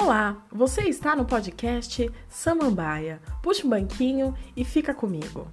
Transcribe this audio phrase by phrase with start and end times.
[0.00, 3.20] Olá, você está no podcast Samambaia.
[3.42, 5.48] Puxa um banquinho e fica comigo.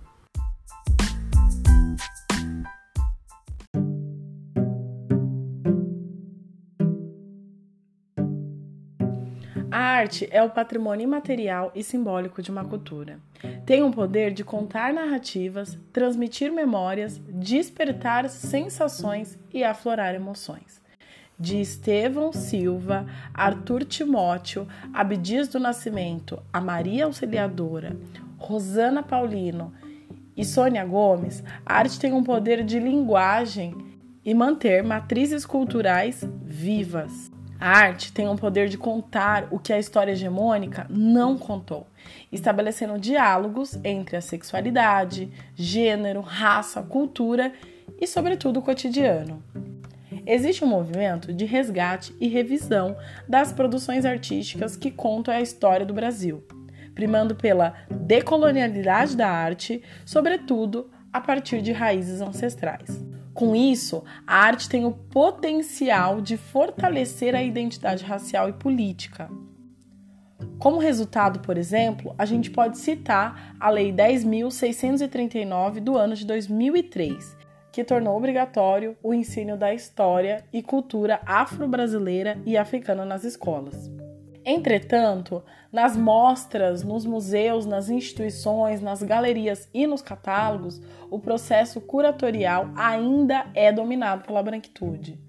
[9.71, 13.19] A arte é o patrimônio imaterial e simbólico de uma cultura.
[13.65, 20.84] Tem o poder de contar narrativas, transmitir memórias, despertar sensações e aflorar emoções
[21.39, 27.95] de Estevão Silva, Arthur Timóteo, Abdias do Nascimento, a Maria Auxiliadora,
[28.37, 29.73] Rosana Paulino
[30.35, 33.75] e Sônia Gomes, a arte tem um poder de linguagem
[34.23, 37.31] e manter matrizes culturais vivas.
[37.59, 41.87] A arte tem um poder de contar o que a história hegemônica não contou,
[42.31, 47.53] estabelecendo diálogos entre a sexualidade, gênero, raça, cultura
[47.99, 49.41] e, sobretudo, o cotidiano
[50.25, 52.95] existe um movimento de resgate e revisão
[53.27, 56.43] das produções artísticas que contam a história do Brasil,
[56.93, 63.03] primando pela decolonialidade da arte, sobretudo a partir de raízes ancestrais.
[63.33, 69.29] Com isso, a arte tem o potencial de fortalecer a identidade racial e política.
[70.57, 77.34] Como resultado, por exemplo, a gente pode citar a Lei 10.639 do ano de 2003,
[77.75, 83.91] que tornou obrigatório o ensino da história e cultura afro-brasileira e africana nas escolas.
[84.45, 90.81] Entretanto, nas mostras, nos museus, nas instituições, nas galerias e nos catálogos,
[91.11, 95.19] o processo curatorial ainda é dominado pela branquitude.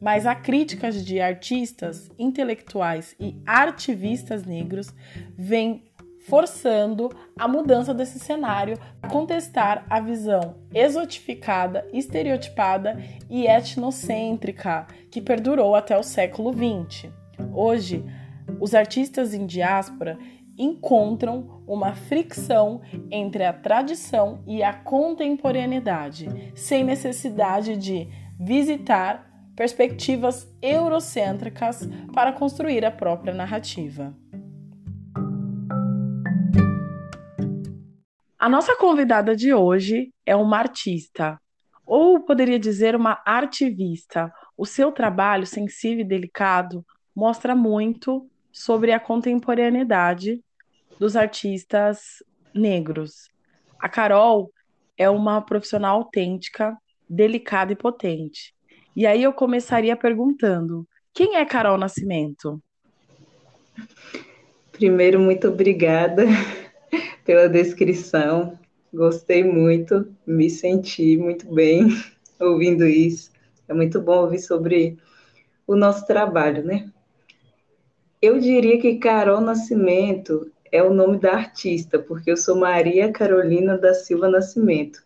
[0.00, 4.90] Mas há críticas de artistas, intelectuais e artivistas negros
[5.36, 5.87] vêm
[6.28, 8.78] forçando a mudança desse cenário,
[9.10, 17.10] contestar a visão exotificada, estereotipada e etnocêntrica que perdurou até o século XX.
[17.52, 18.04] Hoje,
[18.60, 20.18] os artistas em diáspora
[20.58, 29.24] encontram uma fricção entre a tradição e a contemporaneidade, sem necessidade de visitar
[29.56, 34.14] perspectivas eurocêntricas para construir a própria narrativa.
[38.38, 41.40] A nossa convidada de hoje é uma artista,
[41.84, 44.32] ou poderia dizer uma artivista.
[44.56, 50.40] O seu trabalho sensível e delicado mostra muito sobre a contemporaneidade
[51.00, 52.22] dos artistas
[52.54, 53.28] negros.
[53.76, 54.52] A Carol
[54.96, 56.78] é uma profissional autêntica,
[57.10, 58.54] delicada e potente.
[58.94, 62.62] E aí eu começaria perguntando: quem é Carol Nascimento?
[64.70, 66.22] Primeiro, muito obrigada
[67.24, 68.58] pela descrição.
[68.92, 71.88] Gostei muito, me senti muito bem
[72.40, 73.30] ouvindo isso.
[73.66, 74.96] É muito bom ouvir sobre
[75.66, 76.90] o nosso trabalho, né?
[78.20, 83.76] Eu diria que Carol Nascimento é o nome da artista, porque eu sou Maria Carolina
[83.76, 85.04] da Silva Nascimento.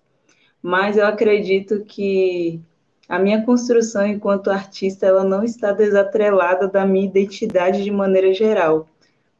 [0.62, 2.60] Mas eu acredito que
[3.09, 8.88] a minha construção enquanto artista ela não está desatrelada da minha identidade de maneira geral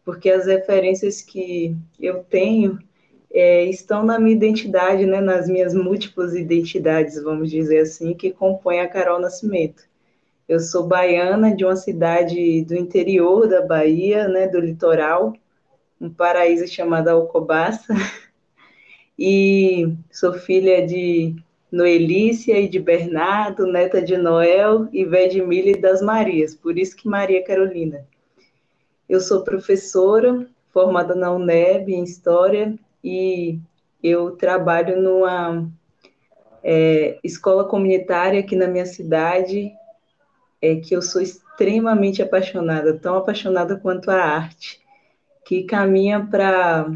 [0.05, 2.79] porque as referências que eu tenho
[3.33, 8.81] é, estão na minha identidade, né, nas minhas múltiplas identidades, vamos dizer assim, que compõem
[8.81, 9.85] a Carol Nascimento.
[10.49, 15.33] Eu sou baiana de uma cidade do interior da Bahia, né, do litoral,
[16.01, 17.95] um paraíso chamado Alcobaça,
[19.19, 21.34] e sou filha de
[21.71, 27.09] Noelícia e de Bernardo, neta de Noel e Milha e das Marias, por isso que
[27.09, 28.07] Maria Carolina.
[29.12, 32.75] Eu sou professora, formada na UNEB em História,
[33.05, 33.59] e
[34.03, 35.69] eu trabalho numa
[36.65, 39.71] é, escola comunitária aqui na minha cidade,
[40.62, 44.81] é, que eu sou extremamente apaixonada, tão apaixonada quanto a arte,
[45.45, 46.91] que caminha para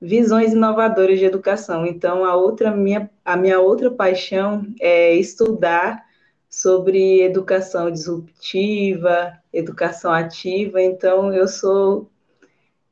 [0.00, 1.84] visões inovadoras de educação.
[1.84, 6.07] Então, a outra minha, a minha outra paixão é estudar
[6.48, 12.10] sobre educação disruptiva, educação ativa, então eu sou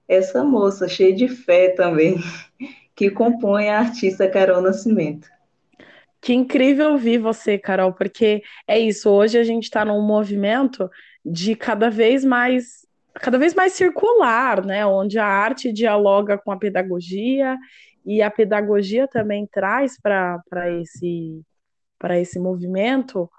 [0.08, 2.16] essa moça cheia de fé também,
[2.94, 5.28] que compõe a artista Carol Nascimento.
[6.20, 10.90] Que incrível ouvir você, Carol, porque é isso, hoje a gente está num movimento
[11.24, 16.56] de cada vez mais cada vez mais circular, né, onde a arte dialoga com a
[16.58, 17.56] pedagogia
[18.04, 20.42] e a pedagogia também traz para
[20.80, 21.40] esse
[21.98, 23.30] para esse movimento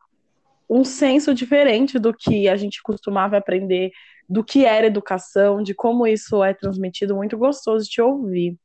[0.70, 3.92] um senso diferente do que a gente costumava aprender,
[4.28, 8.58] do que era educação, de como isso é transmitido, muito gostoso de ouvir.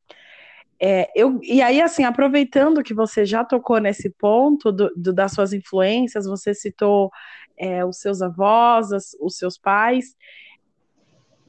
[0.81, 5.33] É, eu, e aí, assim, aproveitando que você já tocou nesse ponto do, do das
[5.33, 7.09] suas influências, você citou
[7.57, 10.17] é, os seus avós, as, os seus pais,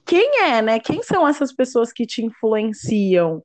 [0.06, 0.80] quem é, né?
[0.80, 3.42] Quem são essas pessoas que te influenciam?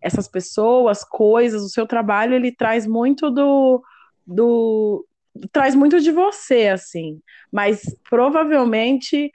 [0.00, 3.82] Essas pessoas, coisas, o seu trabalho, ele traz muito do,
[4.26, 5.04] do
[5.52, 7.20] traz muito de você, assim,
[7.52, 9.30] mas provavelmente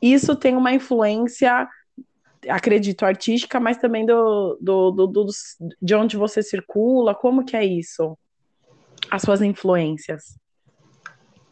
[0.00, 1.68] isso tem uma influência,
[2.48, 5.26] acredito, artística, mas também do, do, do, do,
[5.80, 8.16] de onde você circula, como que é isso?
[9.10, 10.38] As suas influências.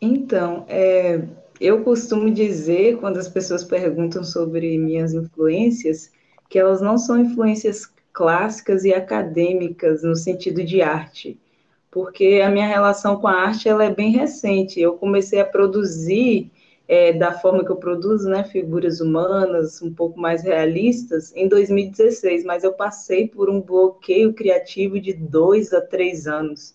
[0.01, 1.23] Então, é,
[1.61, 6.13] eu costumo dizer, quando as pessoas perguntam sobre minhas influências,
[6.49, 11.39] que elas não são influências clássicas e acadêmicas no sentido de arte,
[11.91, 14.81] porque a minha relação com a arte ela é bem recente.
[14.81, 16.51] Eu comecei a produzir
[16.89, 22.45] é, da forma que eu produzo, né, figuras humanas um pouco mais realistas, em 2016,
[22.45, 26.75] mas eu passei por um bloqueio criativo de dois a três anos.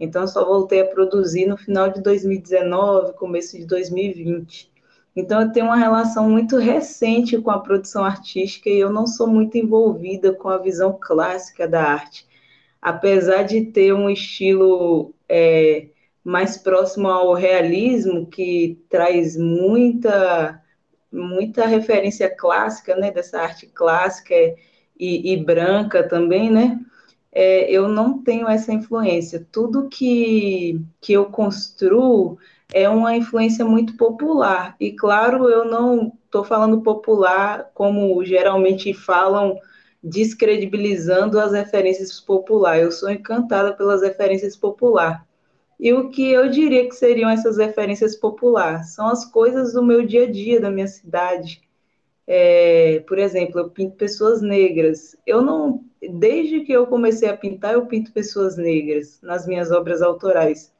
[0.00, 4.68] Então, só voltei a produzir no final de 2019, começo de 2020.
[5.14, 9.28] Então, eu tenho uma relação muito recente com a produção artística e eu não sou
[9.28, 12.26] muito envolvida com a visão clássica da arte.
[12.82, 15.86] Apesar de ter um estilo é,
[16.24, 20.60] mais próximo ao realismo, que traz muita,
[21.10, 24.34] muita referência clássica, né, dessa arte clássica
[24.98, 26.78] e, e branca também, né?
[27.32, 29.46] é, eu não tenho essa influência.
[29.50, 32.38] Tudo que, que eu construo
[32.72, 34.76] é uma influência muito popular.
[34.78, 39.58] E, claro, eu não estou falando popular como geralmente falam,
[40.02, 42.84] descredibilizando as referências populares.
[42.84, 45.20] Eu sou encantada pelas referências populares.
[45.78, 48.94] E o que eu diria que seriam essas referências populares?
[48.94, 51.60] São as coisas do meu dia a dia, da minha cidade.
[52.26, 55.16] É, por exemplo, eu pinto pessoas negras.
[55.26, 60.02] Eu não desde que eu comecei a pintar, eu pinto pessoas negras nas minhas obras
[60.02, 60.72] autorais.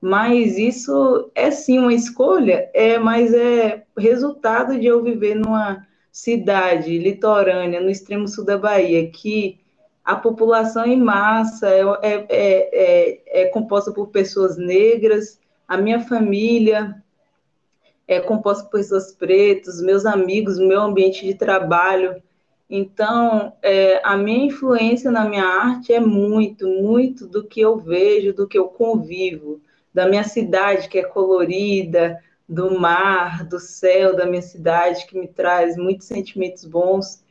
[0.00, 6.98] Mas isso é sim uma escolha, é, mas é resultado de eu viver numa cidade
[6.98, 9.60] litorânea, no extremo sul da Bahia, que
[10.04, 17.00] a população em massa é, é, é, é composta por pessoas negras, a minha família
[18.08, 22.20] é composta por pessoas pretas, meus amigos, meu ambiente de trabalho.
[22.68, 28.32] Então, é, a minha influência na minha arte é muito, muito do que eu vejo,
[28.32, 29.60] do que eu convivo,
[29.94, 32.20] da minha cidade que é colorida,
[32.50, 37.22] do mar, do céu da minha cidade, que me traz muitos sentimentos bons.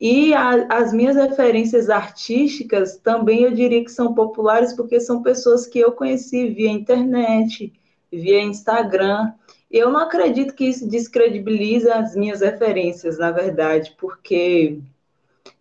[0.00, 5.66] E a, as minhas referências artísticas também eu diria que são populares, porque são pessoas
[5.66, 7.70] que eu conheci via internet,
[8.10, 9.34] via Instagram.
[9.70, 14.80] Eu não acredito que isso descredibiliza as minhas referências, na verdade, porque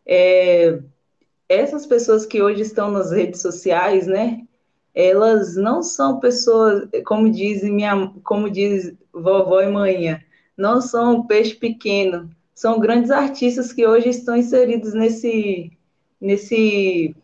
[0.05, 0.79] é,
[1.49, 4.47] essas pessoas que hoje estão nas redes sociais, né?
[4.93, 10.21] Elas não são pessoas, como diz minha, como diz vovó e manhã,
[10.57, 15.71] não são um peixe pequeno, são grandes artistas que hoje estão inseridos nesse,
[16.19, 17.15] nesse,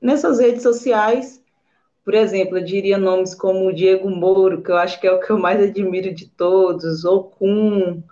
[0.00, 1.40] nessas redes sociais.
[2.04, 5.30] Por exemplo, eu diria nomes como Diego Moro, que eu acho que é o que
[5.30, 8.02] eu mais admiro de todos, Okun,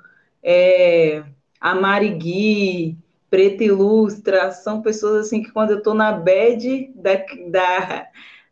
[0.43, 1.25] é,
[1.61, 2.97] a Marigui,
[3.31, 7.15] Preta Ilustra, são pessoas assim que quando eu estou na bed da,
[7.51, 8.07] da,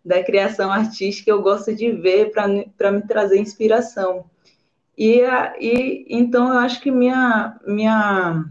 [0.06, 4.24] da criação artística, eu gosto de ver para me trazer inspiração.
[4.96, 5.20] E,
[5.60, 8.44] e então eu acho que minha, minha,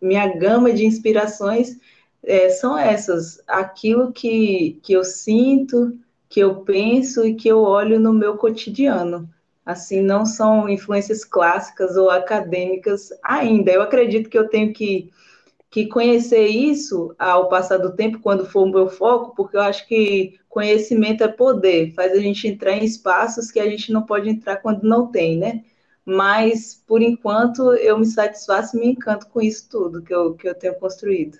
[0.00, 1.76] minha gama de inspirações
[2.22, 7.98] é, são essas, aquilo que, que eu sinto, que eu penso e que eu olho
[7.98, 9.28] no meu cotidiano.
[9.66, 13.72] Assim, não são influências clássicas ou acadêmicas ainda.
[13.72, 15.10] Eu acredito que eu tenho que,
[15.70, 19.86] que conhecer isso ao passar do tempo, quando for o meu foco, porque eu acho
[19.86, 24.28] que conhecimento é poder, faz a gente entrar em espaços que a gente não pode
[24.28, 25.64] entrar quando não tem, né?
[26.04, 30.48] Mas, por enquanto, eu me satisfaço e me encanto com isso tudo que eu, que
[30.48, 31.38] eu tenho construído.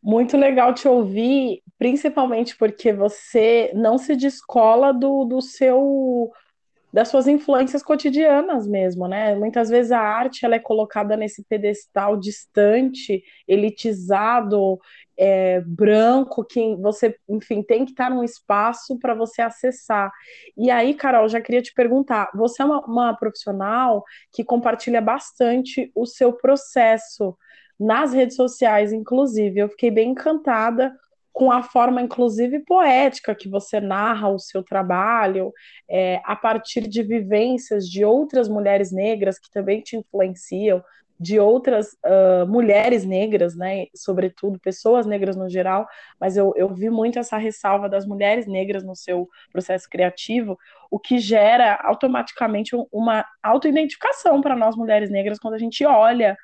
[0.00, 6.30] Muito legal te ouvir, principalmente porque você não se descola do, do seu
[6.92, 9.34] das suas influências cotidianas mesmo, né?
[9.34, 14.78] Muitas vezes a arte ela é colocada nesse pedestal distante, elitizado,
[15.16, 20.12] é, branco, que você, enfim, tem que estar num espaço para você acessar.
[20.56, 25.90] E aí, Carol, já queria te perguntar: você é uma, uma profissional que compartilha bastante
[25.94, 27.36] o seu processo
[27.80, 29.60] nas redes sociais, inclusive.
[29.60, 30.94] Eu fiquei bem encantada
[31.32, 35.52] com a forma, inclusive, poética que você narra o seu trabalho,
[35.88, 40.82] é, a partir de vivências de outras mulheres negras que também te influenciam,
[41.22, 45.86] de outras uh, mulheres negras, né, sobretudo, pessoas negras no geral,
[46.18, 50.58] mas eu, eu vi muito essa ressalva das mulheres negras no seu processo criativo,
[50.90, 56.36] o que gera automaticamente uma autoidentificação para nós mulheres negras quando a gente olha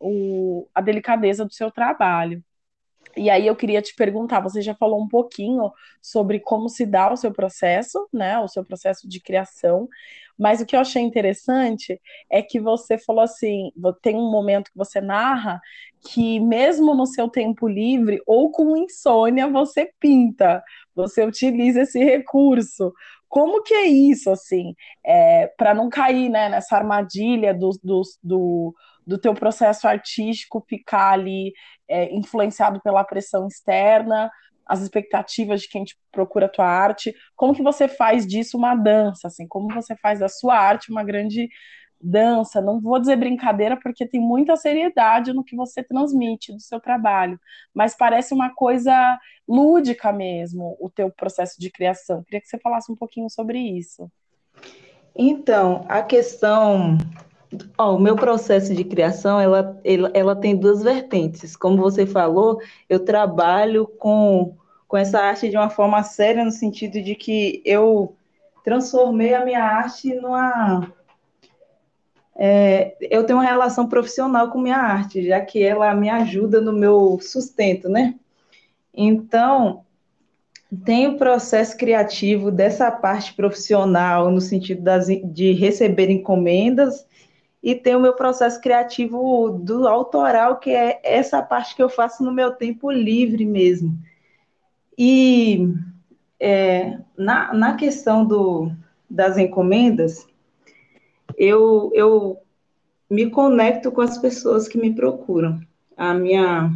[0.00, 2.42] o, a delicadeza do seu trabalho.
[3.16, 7.12] E aí eu queria te perguntar, você já falou um pouquinho sobre como se dá
[7.12, 9.88] o seu processo, né, o seu processo de criação,
[10.38, 13.72] mas o que eu achei interessante é que você falou assim,
[14.02, 15.60] tem um momento que você narra
[16.08, 20.62] que mesmo no seu tempo livre ou com insônia você pinta,
[20.94, 22.92] você utiliza esse recurso.
[23.28, 28.74] Como que é isso, assim, é, para não cair né, nessa armadilha do, do, do
[29.06, 31.52] do teu processo artístico ficar ali
[31.88, 34.30] é, influenciado pela pressão externa,
[34.66, 37.14] as expectativas de quem te procura a tua arte.
[37.36, 39.46] Como que você faz disso uma dança, assim?
[39.46, 41.48] Como você faz da sua arte uma grande
[42.00, 42.60] dança?
[42.60, 47.38] Não vou dizer brincadeira porque tem muita seriedade no que você transmite do seu trabalho,
[47.72, 52.24] mas parece uma coisa lúdica mesmo o teu processo de criação.
[52.24, 54.10] Queria que você falasse um pouquinho sobre isso.
[55.14, 56.98] Então, a questão
[57.78, 61.56] O meu processo de criação, ela, ela, ela, tem duas vertentes.
[61.56, 64.54] Como você falou, eu trabalho com,
[64.88, 68.14] com essa arte de uma forma séria, no sentido de que eu
[68.64, 70.92] transformei a minha arte numa...
[72.38, 76.72] É, eu tenho uma relação profissional com minha arte, já que ela me ajuda no
[76.72, 78.14] meu sustento, né?
[78.92, 79.84] Então,
[80.84, 87.06] tem o processo criativo dessa parte profissional, no sentido das, de receber encomendas
[87.66, 92.22] e tem o meu processo criativo do autoral, que é essa parte que eu faço
[92.22, 93.98] no meu tempo livre mesmo.
[94.96, 95.74] E
[96.38, 98.70] é, na, na questão do,
[99.10, 100.28] das encomendas,
[101.36, 102.38] eu, eu
[103.10, 105.60] me conecto com as pessoas que me procuram.
[105.96, 106.70] A minha,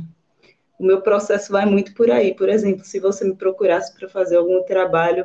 [0.76, 2.34] o meu processo vai muito por aí.
[2.34, 5.24] Por exemplo, se você me procurasse para fazer algum trabalho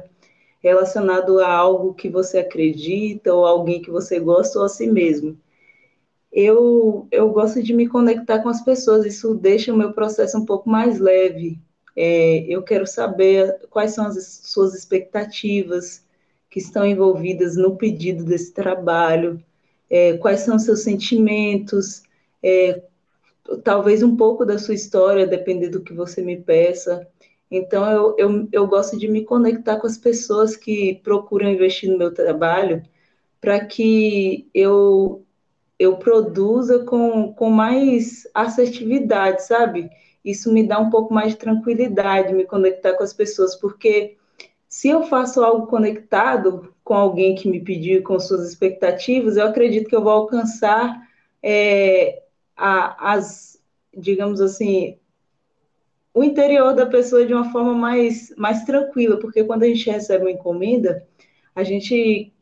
[0.60, 5.36] relacionado a algo que você acredita, ou alguém que você gosta, ou a si mesmo
[6.36, 10.46] eu, eu gosto de me conectar com as pessoas, isso deixa o meu processo um
[10.46, 11.58] pouco mais leve.
[11.96, 16.06] É, eu quero saber quais são as suas expectativas
[16.50, 19.42] que estão envolvidas no pedido desse trabalho,
[19.90, 22.04] é, quais são seus sentimentos,
[22.44, 22.84] é,
[23.64, 27.08] talvez um pouco da sua história, dependendo do que você me peça.
[27.50, 31.98] Então, eu, eu, eu gosto de me conectar com as pessoas que procuram investir no
[31.98, 32.84] meu trabalho,
[33.40, 35.25] para que eu
[35.78, 39.90] eu produza com, com mais assertividade, sabe?
[40.24, 44.18] Isso me dá um pouco mais de tranquilidade, me conectar com as pessoas, porque
[44.68, 49.88] se eu faço algo conectado com alguém que me pediu, com suas expectativas, eu acredito
[49.90, 51.02] que eu vou alcançar
[51.42, 52.24] é,
[52.56, 53.62] a, as,
[53.96, 54.98] digamos assim,
[56.14, 60.24] o interior da pessoa de uma forma mais, mais tranquila, porque quando a gente recebe
[60.24, 61.06] uma encomenda,
[61.54, 62.34] a gente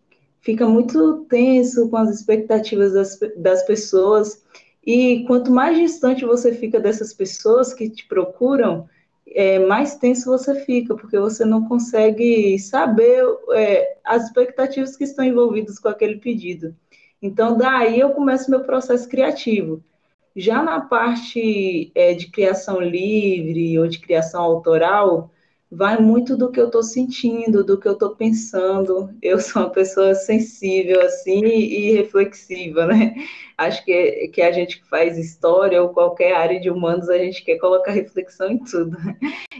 [0.43, 4.43] fica muito tenso com as expectativas das, das pessoas.
[4.85, 8.87] E quanto mais distante você fica dessas pessoas que te procuram,
[9.25, 13.23] é, mais tenso você fica, porque você não consegue saber
[13.53, 16.75] é, as expectativas que estão envolvidas com aquele pedido.
[17.21, 19.81] Então, daí eu começo meu processo criativo.
[20.35, 25.31] Já na parte é, de criação livre ou de criação autoral,
[25.75, 29.09] vai muito do que eu estou sentindo, do que eu estou pensando.
[29.21, 33.15] Eu sou uma pessoa sensível, assim, e reflexiva, né?
[33.57, 37.43] Acho que, que a gente que faz história ou qualquer área de humanos, a gente
[37.43, 38.97] quer colocar reflexão em tudo.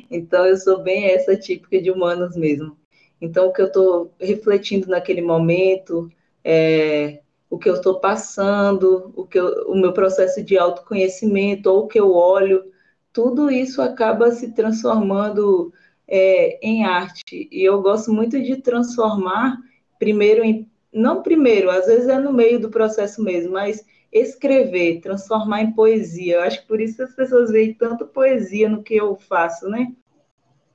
[0.10, 2.78] Então, eu sou bem essa típica de humanos mesmo.
[3.20, 6.12] Então, o que eu estou refletindo naquele momento,
[6.44, 11.86] é, o que eu estou passando, o, que eu, o meu processo de autoconhecimento, ou
[11.86, 12.64] o que eu olho,
[13.12, 15.72] tudo isso acaba se transformando
[16.16, 17.50] é, em arte.
[17.52, 19.58] E eu gosto muito de transformar,
[19.98, 20.70] primeiro em.
[20.94, 26.36] Não primeiro, às vezes é no meio do processo mesmo, mas escrever, transformar em poesia.
[26.36, 29.92] Eu acho que por isso as pessoas veem tanta poesia no que eu faço, né?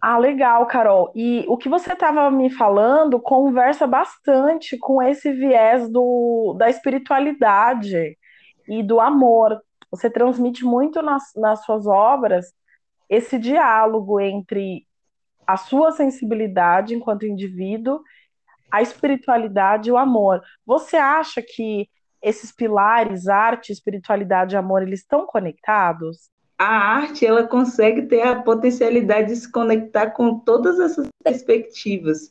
[0.01, 1.13] Ah, legal, Carol.
[1.15, 8.19] E o que você estava me falando conversa bastante com esse viés do, da espiritualidade
[8.69, 9.61] e do amor.
[9.89, 12.53] Você transmite muito nas, nas suas obras
[13.09, 14.88] esse diálogo entre
[15.49, 18.03] a sua sensibilidade enquanto indivíduo,
[18.71, 20.43] a espiritualidade e o amor.
[20.67, 21.89] Você acha que
[22.21, 26.29] esses pilares, arte, espiritualidade e amor, eles estão conectados?
[26.59, 32.31] A arte, ela consegue ter a potencialidade de se conectar com todas essas perspectivas.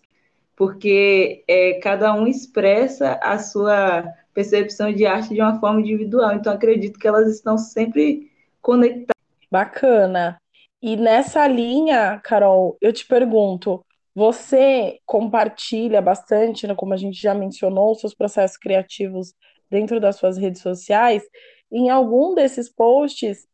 [0.56, 6.34] porque é, cada um expressa a sua percepção de arte de uma forma individual.
[6.34, 9.16] Então, acredito que elas estão sempre conectadas.
[9.52, 10.40] Bacana.
[10.82, 17.34] E nessa linha, Carol, eu te pergunto, você compartilha bastante, né, como a gente já
[17.34, 19.34] mencionou, seus processos criativos
[19.70, 21.24] dentro das suas redes sociais.
[21.72, 23.48] Em algum desses posts,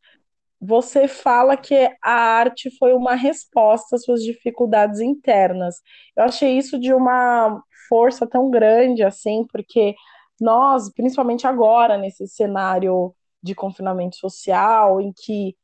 [0.60, 5.76] você fala que a arte foi uma resposta às suas dificuldades internas.
[6.16, 9.94] Eu achei isso de uma força tão grande assim, porque
[10.40, 15.54] nós, principalmente agora, nesse cenário de confinamento social, em que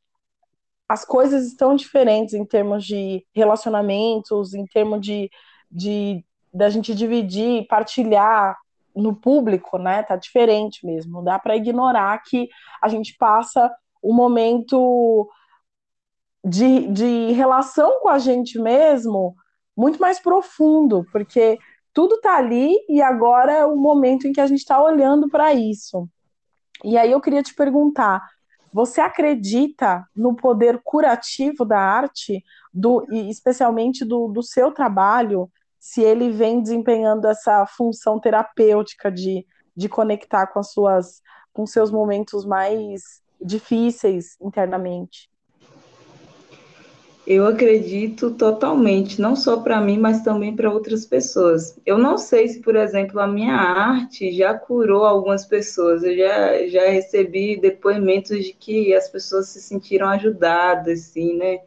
[0.90, 5.30] as coisas estão diferentes em termos de relacionamentos, em termos de,
[5.70, 8.59] de da gente dividir, partilhar
[8.92, 10.02] no público, né?
[10.02, 11.12] Tá diferente mesmo.
[11.12, 12.49] Não dá para ignorar que
[12.82, 15.30] a gente passa um momento
[16.44, 19.37] de, de relação com a gente mesmo
[19.76, 21.56] muito mais profundo, porque
[21.94, 25.54] tudo está ali e agora é o momento em que a gente está olhando para
[25.54, 26.09] isso.
[26.82, 28.28] E aí eu queria te perguntar:
[28.73, 36.03] você acredita no poder curativo da arte, do, e especialmente do, do seu trabalho, se
[36.03, 39.47] ele vem desempenhando essa função terapêutica de,
[39.77, 41.23] de conectar com as suas
[41.53, 43.03] com seus momentos mais
[43.41, 45.29] difíceis internamente?
[47.32, 51.78] Eu acredito totalmente, não só para mim, mas também para outras pessoas.
[51.87, 56.02] Eu não sei se, por exemplo, a minha arte já curou algumas pessoas.
[56.02, 61.60] Eu já, já recebi depoimentos de que as pessoas se sentiram ajudadas, assim, né?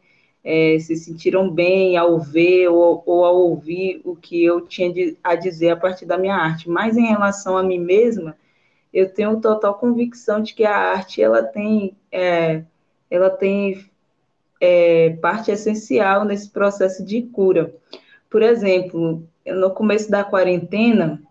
[0.44, 5.16] É, se sentiram bem ao ver ou, ou ao ouvir o que eu tinha de,
[5.24, 6.68] a dizer a partir da minha arte.
[6.68, 8.36] Mas em relação a mim mesma,
[8.92, 12.64] eu tenho total convicção de que a arte ela tem, é,
[13.10, 13.93] ela tem
[14.64, 17.74] é, parte essencial nesse processo de cura.
[18.30, 21.22] Por exemplo, no começo da quarentena,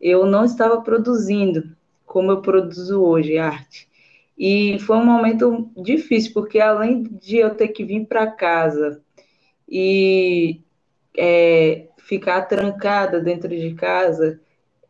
[0.00, 3.88] eu não estava produzindo como eu produzo hoje arte.
[4.36, 9.00] E foi um momento difícil, porque além de eu ter que vir para casa
[9.68, 10.60] e
[11.16, 14.40] é, ficar trancada dentro de casa,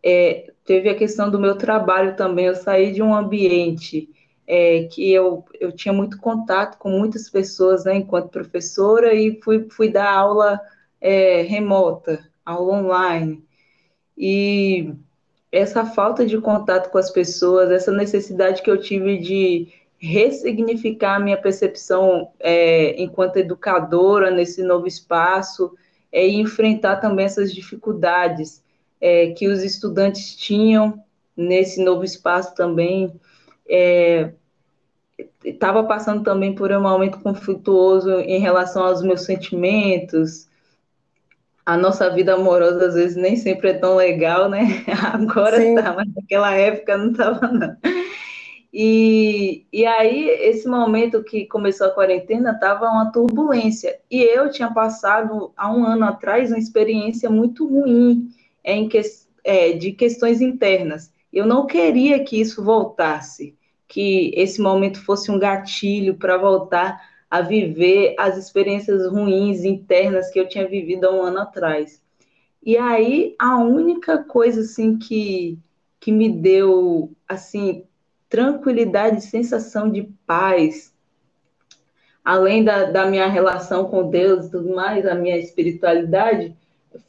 [0.02, 2.47] é, teve a questão do meu trabalho também.
[2.47, 4.08] Eu saí de um ambiente
[4.52, 9.69] é, que eu, eu tinha muito contato com muitas pessoas, né, enquanto professora, e fui,
[9.71, 10.60] fui dar aula
[11.00, 13.45] é, remota, aula online.
[14.19, 14.93] E
[15.52, 21.21] essa falta de contato com as pessoas, essa necessidade que eu tive de ressignificar a
[21.21, 25.76] minha percepção é, enquanto educadora nesse novo espaço
[26.10, 28.65] é, e enfrentar também essas dificuldades
[29.00, 31.04] é, que os estudantes tinham
[31.36, 33.13] nesse novo espaço também.
[33.69, 34.32] É,
[35.45, 40.49] estava passando também por um momento conflituoso em relação aos meus sentimentos.
[41.65, 44.85] A nossa vida amorosa às vezes nem sempre é tão legal, né?
[45.13, 45.75] Agora Sim.
[45.75, 47.76] tá, mas naquela época não estava não.
[48.73, 53.99] E, e aí, esse momento que começou a quarentena, estava uma turbulência.
[54.09, 58.29] E eu tinha passado, há um ano atrás, uma experiência muito ruim
[58.65, 59.00] em que,
[59.43, 61.13] é, de questões internas.
[61.33, 63.59] Eu não queria que isso voltasse
[63.91, 70.39] que esse momento fosse um gatilho para voltar a viver as experiências ruins internas que
[70.39, 72.00] eu tinha vivido há um ano atrás.
[72.65, 75.59] E aí a única coisa assim que
[75.99, 77.85] que me deu assim
[78.29, 80.95] tranquilidade, sensação de paz,
[82.25, 86.57] além da, da minha relação com Deus e tudo mais, a minha espiritualidade,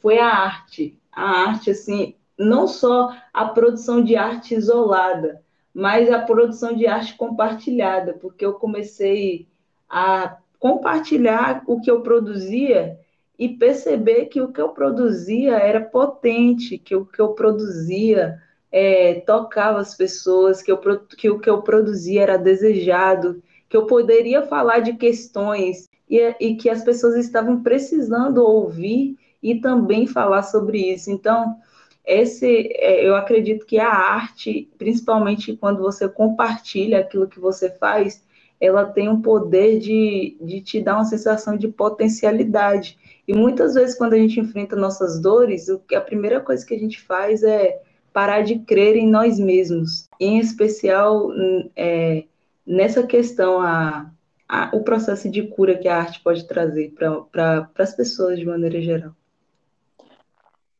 [0.00, 0.98] foi a arte.
[1.12, 5.41] A arte, assim, não só a produção de arte isolada,
[5.74, 9.46] mas a produção de arte compartilhada, porque eu comecei
[9.88, 12.98] a compartilhar o que eu produzia
[13.38, 18.38] e perceber que o que eu produzia era potente, que o que eu produzia
[18.70, 23.86] é, tocava as pessoas, que, eu, que o que eu produzia era desejado, que eu
[23.86, 30.42] poderia falar de questões e, e que as pessoas estavam precisando ouvir e também falar
[30.42, 31.10] sobre isso.
[31.10, 31.56] Então,
[32.04, 38.24] esse, é, eu acredito que a arte, principalmente quando você compartilha aquilo que você faz,
[38.60, 42.96] ela tem um poder de, de te dar uma sensação de potencialidade.
[43.26, 47.00] E muitas vezes, quando a gente enfrenta nossas dores, a primeira coisa que a gente
[47.00, 47.80] faz é
[48.12, 50.08] parar de crer em nós mesmos.
[50.20, 51.30] Em especial,
[51.74, 52.24] é,
[52.66, 54.10] nessa questão, a,
[54.48, 58.44] a, o processo de cura que a arte pode trazer para pra, as pessoas de
[58.44, 59.12] maneira geral.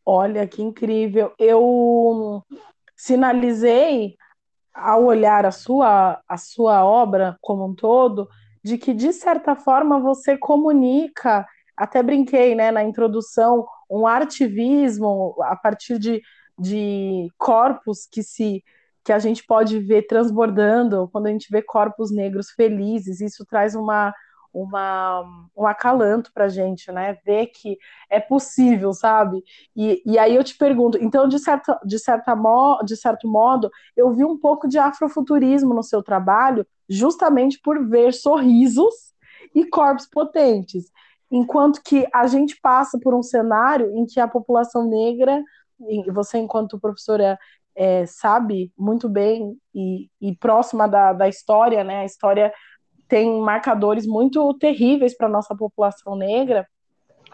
[0.05, 1.33] Olha que incrível.
[1.39, 2.43] Eu
[2.97, 4.17] sinalizei
[4.75, 8.29] ao olhar a sua, a sua obra como um todo,
[8.65, 15.57] de que, de certa forma, você comunica até brinquei né, na introdução, um artivismo a
[15.57, 16.23] partir de,
[16.59, 18.63] de corpos que se
[19.05, 23.75] que a gente pode ver transbordando quando a gente vê corpos negros felizes, isso traz
[23.75, 24.15] uma,
[24.53, 25.25] uma,
[25.57, 27.19] um acalanto para gente, né?
[27.25, 27.79] Ver que
[28.11, 29.43] é possível, sabe?
[29.75, 33.71] E, e aí eu te pergunto, então, de, certa, de, certa mo, de certo modo,
[33.97, 38.95] eu vi um pouco de afrofuturismo no seu trabalho, justamente por ver sorrisos
[39.55, 40.91] e corpos potentes.
[41.31, 45.43] Enquanto que a gente passa por um cenário em que a população negra,
[45.89, 47.39] e você, enquanto professora,
[47.75, 52.01] é, sabe muito bem e, e próxima da, da história, né?
[52.01, 52.53] A história
[53.13, 56.67] tem marcadores muito terríveis para a nossa população negra,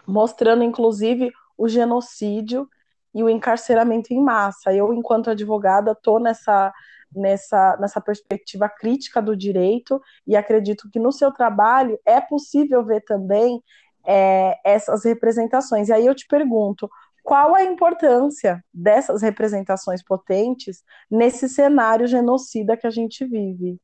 [0.05, 2.67] mostrando inclusive o genocídio
[3.15, 4.73] e o encarceramento em massa.
[4.73, 6.73] Eu, enquanto advogada, estou nessa,
[7.15, 12.99] nessa, nessa perspectiva crítica do direito e acredito que no seu trabalho é possível ver
[13.05, 13.63] também
[14.05, 15.87] é, essas representações.
[15.87, 16.91] E aí eu te pergunto,
[17.23, 23.79] qual a importância dessas representações potentes nesse cenário genocida que a gente vive?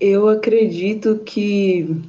[0.00, 2.02] Eu acredito que,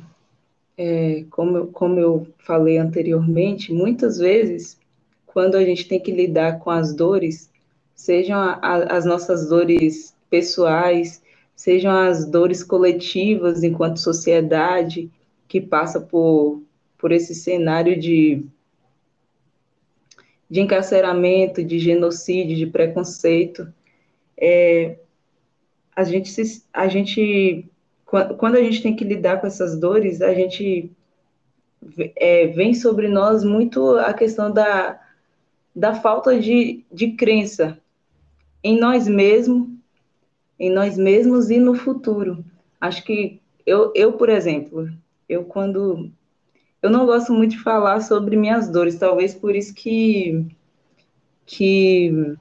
[0.77, 4.77] é, como, como eu falei anteriormente, muitas vezes,
[5.25, 7.49] quando a gente tem que lidar com as dores,
[7.95, 11.21] sejam a, a, as nossas dores pessoais,
[11.55, 15.09] sejam as dores coletivas enquanto sociedade
[15.47, 16.61] que passa por,
[16.97, 18.45] por esse cenário de,
[20.49, 23.73] de encarceramento, de genocídio, de preconceito,
[24.37, 24.97] é,
[25.95, 27.65] a gente, se, a gente
[28.07, 30.89] quando a gente tem que lidar com essas dores, a gente
[32.15, 34.99] é, vem sobre nós muito a questão da,
[35.75, 37.77] da falta de, de crença
[38.63, 39.67] em nós mesmos,
[40.57, 42.43] em nós mesmos e no futuro.
[42.79, 44.89] Acho que eu, eu, por exemplo,
[45.27, 46.09] eu quando
[46.81, 50.45] eu não gosto muito de falar sobre minhas dores, talvez por isso que
[51.45, 52.35] que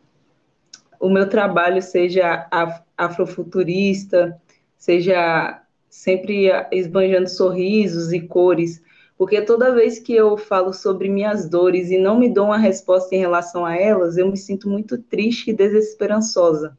[0.99, 2.49] o meu trabalho seja
[2.97, 4.41] afrofuturista,
[4.77, 8.83] seja sempre esbanjando sorrisos e cores,
[9.17, 13.15] porque toda vez que eu falo sobre minhas dores e não me dou uma resposta
[13.15, 16.77] em relação a elas, eu me sinto muito triste e desesperançosa.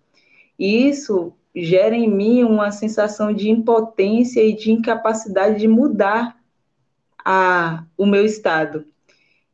[0.57, 6.37] E isso gera em mim uma sensação de impotência e de incapacidade de mudar
[7.25, 8.85] a, o meu estado.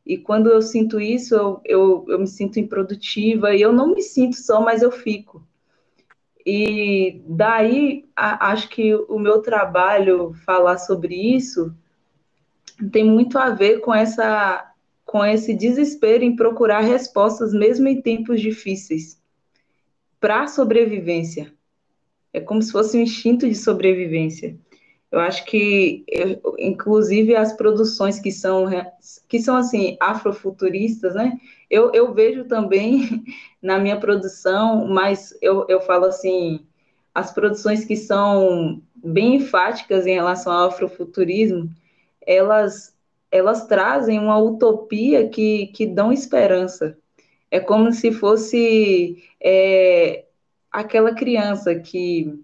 [0.06, 4.02] E quando eu sinto isso, eu, eu, eu me sinto improdutiva e eu não me
[4.02, 5.42] sinto só, mas eu fico.
[6.46, 11.74] E daí a, acho que o meu trabalho falar sobre isso
[12.92, 14.70] tem muito a ver com essa
[15.04, 19.22] com esse desespero em procurar respostas mesmo em tempos difíceis
[20.18, 21.52] para a sobrevivência.
[22.32, 24.58] É como se fosse um instinto de sobrevivência.
[25.14, 26.04] Eu acho que,
[26.58, 28.66] inclusive, as produções que são,
[29.28, 31.38] que são assim, afrofuturistas, né?
[31.70, 33.22] Eu, eu vejo também
[33.62, 36.66] na minha produção, mas eu, eu falo assim,
[37.14, 41.70] as produções que são bem enfáticas em relação ao afrofuturismo,
[42.26, 42.92] elas,
[43.30, 46.98] elas trazem uma utopia que, que dão esperança.
[47.52, 50.24] É como se fosse é,
[50.72, 52.36] aquela criança que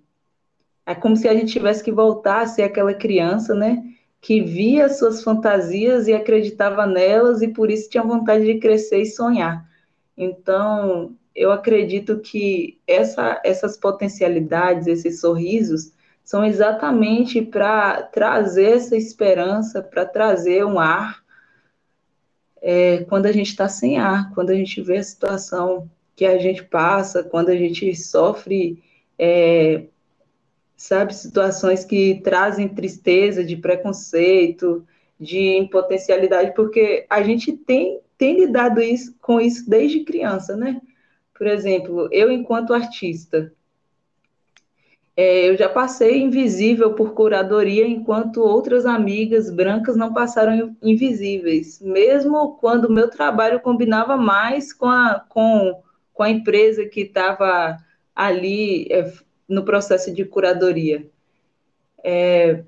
[0.90, 3.82] é como se a gente tivesse que voltar a ser aquela criança, né?
[4.20, 9.06] Que via suas fantasias e acreditava nelas e por isso tinha vontade de crescer e
[9.06, 9.68] sonhar.
[10.16, 15.92] Então, eu acredito que essa, essas potencialidades, esses sorrisos,
[16.24, 21.22] são exatamente para trazer essa esperança, para trazer um ar
[22.60, 26.38] é, quando a gente está sem ar, quando a gente vê a situação que a
[26.38, 28.82] gente passa, quando a gente sofre
[29.18, 29.84] é,
[30.80, 31.14] sabe?
[31.14, 34.82] Situações que trazem tristeza, de preconceito,
[35.20, 40.80] de impotencialidade, porque a gente tem, tem lidado isso, com isso desde criança, né?
[41.36, 43.52] Por exemplo, eu, enquanto artista,
[45.14, 52.56] é, eu já passei invisível por curadoria, enquanto outras amigas brancas não passaram invisíveis, mesmo
[52.56, 55.82] quando o meu trabalho combinava mais com a, com,
[56.14, 57.76] com a empresa que estava
[58.16, 59.12] ali é,
[59.50, 61.06] no processo de curadoria.
[62.02, 62.62] É,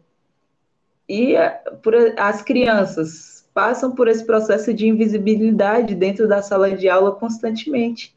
[1.09, 1.35] e
[1.83, 8.15] por, as crianças passam por esse processo de invisibilidade dentro da sala de aula constantemente.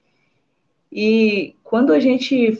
[0.91, 2.58] E quando a gente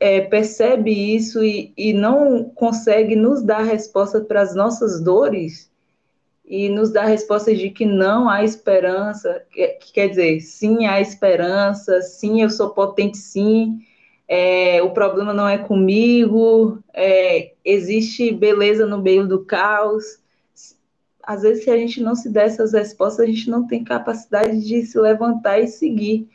[0.00, 5.68] é, percebe isso e, e não consegue nos dar resposta para as nossas dores,
[6.48, 10.98] e nos dar respostas de que não há esperança, que, que quer dizer, sim, há
[10.98, 13.78] esperança, sim, eu sou potente, sim,
[14.28, 20.20] é, o problema não é comigo, é, existe beleza no meio do caos.
[21.22, 24.60] às vezes, se a gente não se der essas respostas, a gente não tem capacidade
[24.66, 26.28] de se levantar e seguir.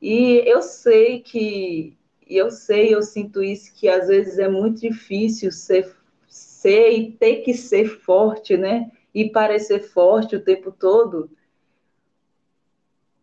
[0.00, 1.96] E eu sei que,
[2.28, 5.94] eu sei, eu sinto isso, que às vezes é muito difícil ser,
[6.28, 8.90] ser e ter que ser forte, né?
[9.14, 11.30] E parecer forte o tempo todo.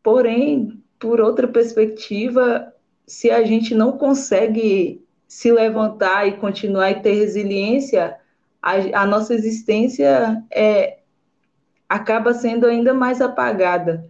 [0.02, 2.74] Porém, por outra perspectiva,
[3.10, 8.16] se a gente não consegue se levantar e continuar e ter resiliência,
[8.62, 11.00] a, a nossa existência é,
[11.88, 14.08] acaba sendo ainda mais apagada.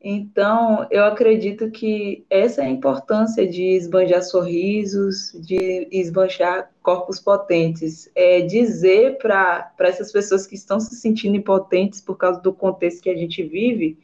[0.00, 8.08] Então, eu acredito que essa é a importância de esbanjar sorrisos, de esbanjar corpos potentes.
[8.14, 13.10] É dizer para essas pessoas que estão se sentindo impotentes por causa do contexto que
[13.10, 13.98] a gente vive,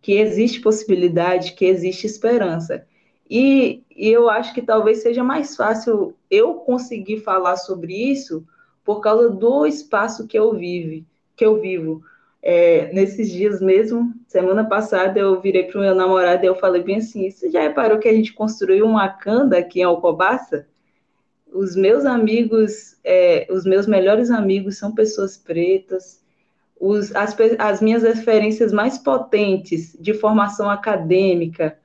[0.00, 2.86] que existe possibilidade, que existe esperança.
[3.30, 8.46] E, e eu acho que talvez seja mais fácil eu conseguir falar sobre isso
[8.84, 12.02] por causa do espaço que eu vive, que eu vivo.
[12.40, 16.82] É, nesses dias mesmo, semana passada, eu virei para o meu namorado e eu falei
[16.82, 20.66] bem assim: você já reparou que a gente construiu uma canda aqui em Alcobaça?
[21.52, 26.22] Os meus amigos, é, os meus melhores amigos são pessoas pretas,
[26.80, 31.78] os, as, as minhas referências mais potentes de formação acadêmica,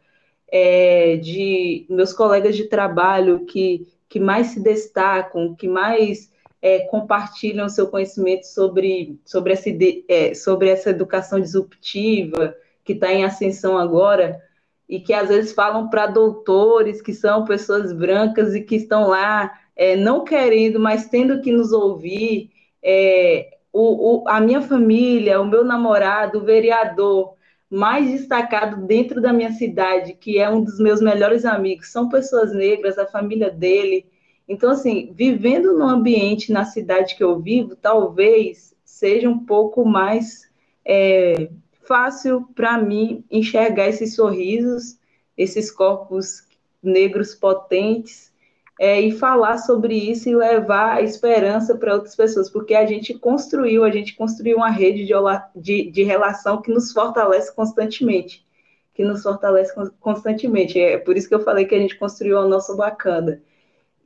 [0.56, 7.68] é, de meus colegas de trabalho que, que mais se destacam, que mais é, compartilham
[7.68, 9.70] seu conhecimento sobre, sobre, essa,
[10.08, 14.40] é, sobre essa educação disruptiva que está em ascensão agora,
[14.88, 19.60] e que às vezes falam para doutores que são pessoas brancas e que estão lá
[19.76, 22.52] é, não querendo, mas tendo que nos ouvir.
[22.84, 27.34] É, o, o, a minha família, o meu namorado, o vereador
[27.74, 32.54] mais destacado dentro da minha cidade, que é um dos meus melhores amigos, são pessoas
[32.54, 34.06] negras, a família dele.
[34.48, 40.48] Então, assim, vivendo no ambiente, na cidade que eu vivo, talvez seja um pouco mais
[40.86, 41.50] é,
[41.88, 45.00] fácil para mim enxergar esses sorrisos,
[45.36, 46.44] esses corpos
[46.82, 48.33] negros potentes
[48.80, 53.14] é, e falar sobre isso e levar a esperança para outras pessoas, porque a gente
[53.14, 55.14] construiu, a gente construiu uma rede de,
[55.56, 58.46] de, de relação que nos fortalece constantemente,
[58.94, 60.80] que nos fortalece constantemente.
[60.80, 63.42] É por isso que eu falei que a gente construiu a nossa bacana.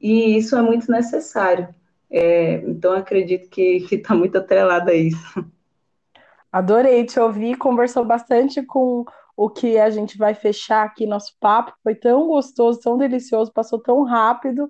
[0.01, 1.73] E isso é muito necessário.
[2.09, 5.45] É, então, acredito que está muito atrelado a isso.
[6.51, 9.05] Adorei te ouvir, conversou bastante com
[9.37, 11.71] o que a gente vai fechar aqui nosso papo.
[11.83, 14.67] Foi tão gostoso, tão delicioso, passou tão rápido.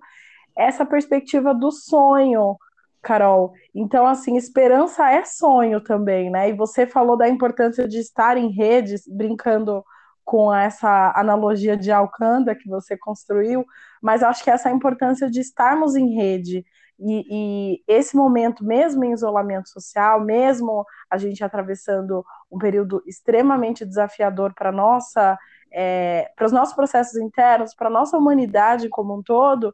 [0.57, 2.57] Essa perspectiva do sonho,
[3.01, 3.53] Carol.
[3.73, 6.49] Então, assim, esperança é sonho também, né?
[6.49, 9.83] E você falou da importância de estar em redes, brincando
[10.25, 13.65] com essa analogia de Alcanda que você construiu,
[14.01, 16.65] mas acho que essa importância de estarmos em rede,
[16.99, 23.85] e, e, esse momento, mesmo em isolamento social, mesmo a gente atravessando um período extremamente
[23.85, 25.37] desafiador para nossa,
[25.71, 29.73] é, para os nossos processos internos, para a nossa humanidade como um todo,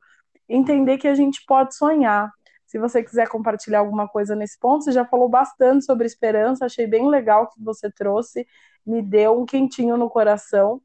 [0.49, 2.29] entender que a gente pode sonhar.
[2.65, 6.88] Se você quiser compartilhar alguma coisa nesse ponto, você já falou bastante sobre esperança, achei
[6.88, 8.45] bem legal que você trouxe,
[8.86, 10.81] me deu um quentinho no coração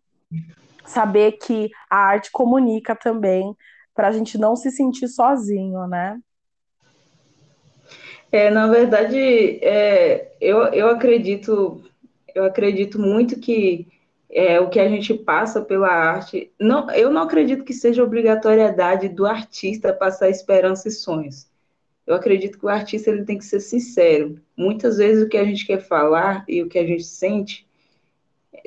[0.84, 3.54] saber que a arte comunica também,
[3.94, 6.18] para a gente não se sentir sozinho, né?
[8.30, 9.18] É, na verdade,
[9.64, 11.82] é, eu, eu acredito,
[12.34, 13.86] eu acredito muito que
[14.30, 19.08] é, o que a gente passa pela arte, não, eu não acredito que seja obrigatoriedade
[19.08, 21.48] do artista passar esperança e sonhos.
[22.06, 24.40] Eu acredito que o artista ele tem que ser sincero.
[24.56, 27.66] Muitas vezes o que a gente quer falar e o que a gente sente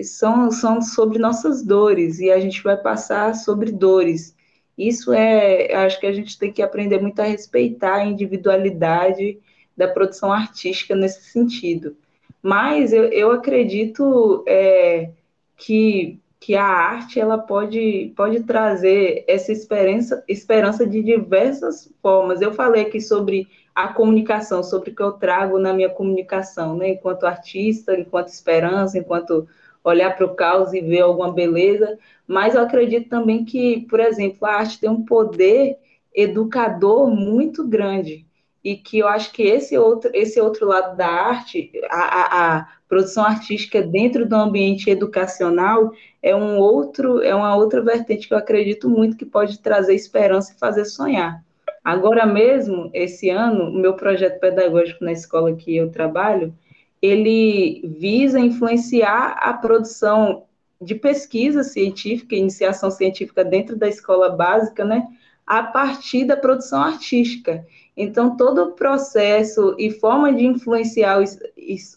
[0.03, 4.35] são, são sobre nossas dores e a gente vai passar sobre dores.
[4.77, 9.39] Isso é, acho que a gente tem que aprender muito a respeitar a individualidade
[9.75, 11.95] da produção artística nesse sentido.
[12.41, 15.11] Mas eu, eu acredito é,
[15.57, 22.41] que, que a arte ela pode, pode trazer essa esperança, esperança de diversas formas.
[22.41, 26.89] Eu falei aqui sobre a comunicação, sobre o que eu trago na minha comunicação, né?
[26.89, 29.47] enquanto artista, enquanto esperança, enquanto
[29.83, 34.45] olhar para o caos e ver alguma beleza, mas eu acredito também que, por exemplo,
[34.45, 35.77] a arte tem um poder
[36.13, 38.25] educador muito grande
[38.63, 42.67] e que eu acho que esse outro, esse outro lado da arte, a, a, a,
[42.87, 48.37] produção artística dentro do ambiente educacional é um outro, é uma outra vertente que eu
[48.37, 51.41] acredito muito que pode trazer esperança e fazer sonhar.
[51.83, 56.53] Agora mesmo, esse ano, o meu projeto pedagógico na escola que eu trabalho,
[57.01, 60.43] ele visa influenciar a produção
[60.79, 65.07] de pesquisa científica, iniciação científica dentro da escola básica, né,
[65.45, 67.65] a partir da produção artística.
[67.95, 71.19] Então, todo o processo e forma de influenciar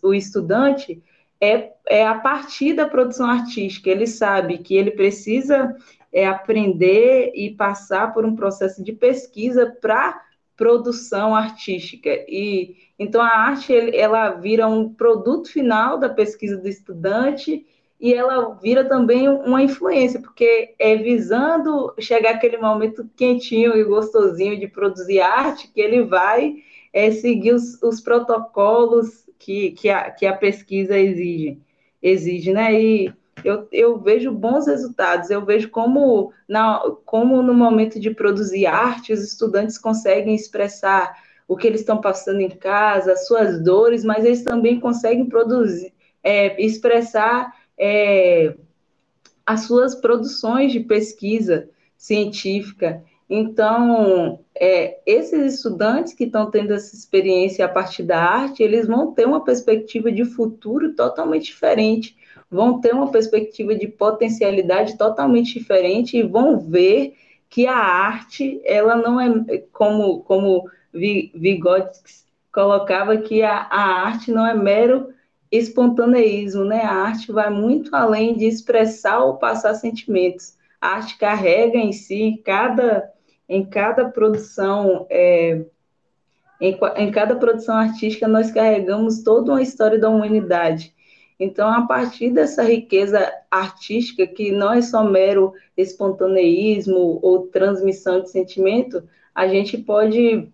[0.02, 1.02] o, estudante
[1.40, 3.88] é, é a partir da produção artística.
[3.88, 5.76] Ele sabe que ele precisa
[6.12, 10.20] é, aprender e passar por um processo de pesquisa para
[10.56, 12.10] produção artística.
[12.28, 17.66] E então a arte ela vira um produto final da pesquisa do estudante
[18.04, 24.60] e ela vira também uma influência, porque é visando chegar aquele momento quentinho e gostosinho
[24.60, 26.56] de produzir arte que ele vai
[26.92, 31.58] é, seguir os, os protocolos que, que, a, que a pesquisa exige,
[32.02, 32.78] exige, né?
[32.78, 33.10] E
[33.42, 39.14] eu, eu vejo bons resultados, eu vejo como, na, como no momento de produzir arte,
[39.14, 41.16] os estudantes conseguem expressar
[41.48, 46.62] o que eles estão passando em casa, suas dores, mas eles também conseguem produzir, é,
[46.62, 48.54] expressar é,
[49.44, 53.02] as suas produções de pesquisa científica.
[53.28, 59.12] Então, é, esses estudantes que estão tendo essa experiência a partir da arte, eles vão
[59.12, 62.16] ter uma perspectiva de futuro totalmente diferente,
[62.50, 67.14] vão ter uma perspectiva de potencialidade totalmente diferente e vão ver
[67.48, 74.46] que a arte, ela não é como, como Vygotsky colocava que a, a arte não
[74.46, 75.13] é mero
[75.56, 76.82] espontaneísmo, né?
[76.82, 80.56] A arte vai muito além de expressar ou passar sentimentos.
[80.80, 83.10] A arte carrega em si, cada,
[83.48, 85.64] em cada produção, é,
[86.60, 90.92] em, em cada produção artística, nós carregamos toda uma história da humanidade.
[91.38, 98.30] Então, a partir dessa riqueza artística, que não é só mero espontaneísmo ou transmissão de
[98.30, 99.02] sentimento,
[99.34, 100.48] a gente pode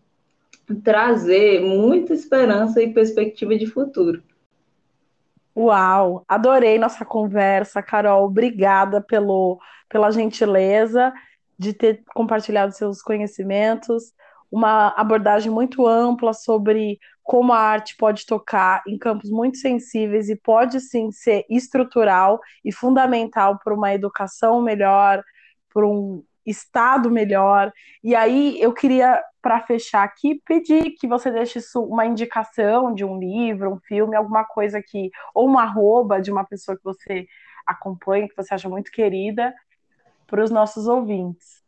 [0.82, 4.22] trazer muita esperança e perspectiva de futuro.
[5.61, 8.25] Uau, adorei nossa conversa, Carol.
[8.25, 11.12] Obrigada pelo, pela gentileza
[11.59, 14.14] de ter compartilhado seus conhecimentos,
[14.51, 20.37] uma abordagem muito ampla sobre como a arte pode tocar em campos muito sensíveis e
[20.37, 25.23] pode sim ser estrutural e fundamental para uma educação melhor,
[25.73, 27.70] para um estado melhor.
[28.03, 33.18] E aí eu queria, para fechar aqui, pedir que você deixe uma indicação de um
[33.18, 37.26] livro, um filme, alguma coisa que, ou uma arroba de uma pessoa que você
[37.66, 39.55] acompanha, que você acha muito querida,
[40.26, 41.62] para os nossos ouvintes.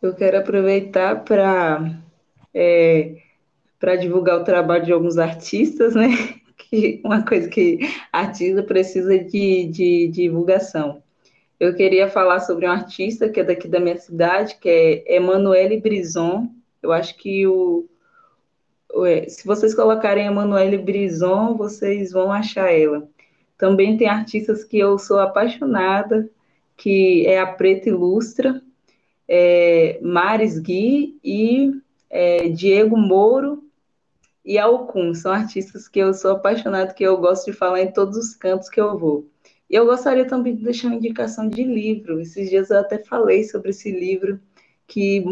[0.00, 2.00] Eu quero aproveitar para
[2.54, 3.16] é,
[3.78, 6.08] para divulgar o trabalho de alguns artistas, né?
[6.70, 7.78] Que uma coisa que
[8.12, 11.02] artista precisa de, de divulgação.
[11.58, 15.80] Eu queria falar sobre um artista que é daqui da minha cidade, que é Emanuele
[15.80, 16.50] Brison.
[16.82, 17.88] Eu acho que o,
[19.28, 23.08] se vocês colocarem Emanuele Brison, vocês vão achar ela.
[23.56, 26.28] Também tem artistas que eu sou apaixonada,
[26.76, 28.62] que é a Preta Ilustra,
[29.28, 31.72] é, Maris Gui e
[32.08, 33.62] é, Diego Moro
[34.44, 35.14] e Alcun.
[35.14, 38.68] São artistas que eu sou apaixonada, que eu gosto de falar em todos os cantos
[38.68, 39.28] que eu vou.
[39.68, 42.20] E eu gostaria também de deixar uma indicação de livro.
[42.20, 44.40] Esses dias eu até falei sobre esse livro
[44.90, 45.24] que,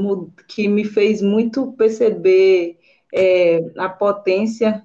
[0.47, 2.79] que me fez muito perceber
[3.13, 4.85] é, a potência,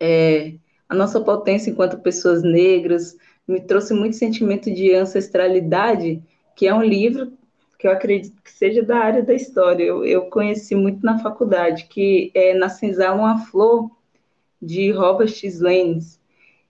[0.00, 0.54] é,
[0.88, 6.20] a nossa potência enquanto pessoas negras, me trouxe muito sentimento de ancestralidade,
[6.56, 7.32] que é um livro
[7.78, 9.84] que eu acredito que seja da área da história.
[9.84, 12.68] Eu, eu conheci muito na faculdade, que é Na
[13.14, 13.88] uma Flor,
[14.60, 16.20] de Robert Slanes.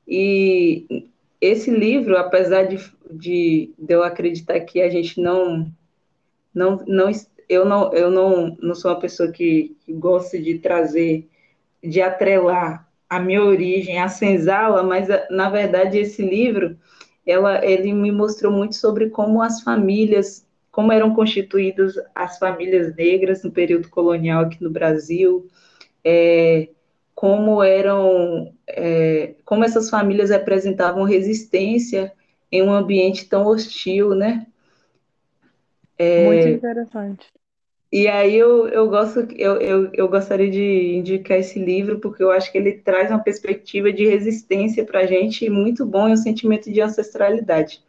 [0.06, 1.06] E
[1.40, 2.78] esse livro, apesar de,
[3.10, 5.72] de, de, eu acreditar que a gente não,
[6.54, 7.10] não, não
[7.48, 11.28] eu não, eu não, não sou uma pessoa que, que gosta de trazer,
[11.82, 16.78] de atrelar a minha origem à senzala, mas na verdade esse livro,
[17.26, 23.42] ela, ele me mostrou muito sobre como as famílias, como eram constituídas as famílias negras
[23.42, 25.48] no período colonial aqui no Brasil,
[26.04, 26.68] é,
[27.16, 32.12] como eram, é, como essas famílias representavam resistência
[32.50, 34.46] em um ambiente tão hostil, né?
[36.00, 37.26] É, Muito interessante.
[37.92, 42.30] E aí eu, eu gosto, eu, eu, eu gostaria de indicar esse livro, porque eu
[42.30, 46.16] acho que ele traz uma perspectiva de resistência para a gente muito bom e um
[46.16, 47.82] sentimento de ancestralidade.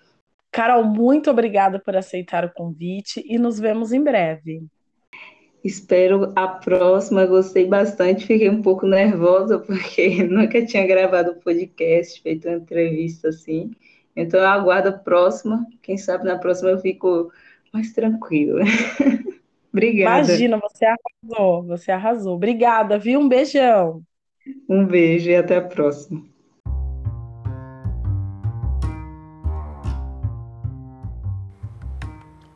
[0.51, 4.65] Carol, muito obrigada por aceitar o convite e nos vemos em breve.
[5.63, 7.25] Espero a próxima.
[7.25, 8.25] Gostei bastante.
[8.25, 13.71] Fiquei um pouco nervosa porque nunca tinha gravado podcast, feito uma entrevista assim.
[14.13, 15.65] Então eu aguardo a próxima.
[15.81, 17.31] Quem sabe na próxima eu fico
[17.73, 18.61] mais tranquila.
[19.71, 20.27] Obrigada.
[20.27, 22.35] Imagina, você arrasou, você arrasou.
[22.35, 23.19] Obrigada, viu?
[23.19, 24.03] Um beijão.
[24.67, 26.29] Um beijo e até a próxima.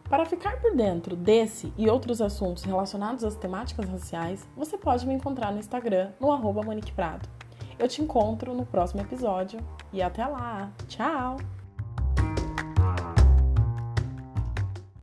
[0.10, 5.14] Para ficar por dentro desse e outros assuntos relacionados às temáticas raciais, você pode me
[5.14, 7.28] encontrar no Instagram, no arroba Monique Prado.
[7.78, 9.60] Eu te encontro no próximo episódio
[9.92, 10.72] e até lá!
[10.88, 11.38] Tchau!